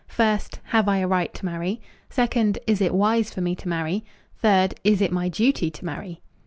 First, 0.07 0.61
"Have 0.63 0.87
I 0.89 0.97
a 0.97 1.07
right 1.07 1.31
to 1.31 1.45
marry?" 1.45 1.79
Second, 2.09 2.57
"Is 2.65 2.81
it 2.81 2.91
wise 2.95 3.31
for 3.31 3.41
me 3.41 3.55
to 3.57 3.69
marry?" 3.69 4.03
Third, 4.41 4.73
"Is 4.83 4.99
it 4.99 5.11
my 5.11 5.29
duty 5.29 5.69
to 5.69 5.85
marry?" 5.85 6.21